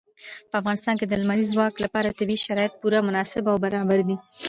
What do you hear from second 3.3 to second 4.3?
او برابر دي.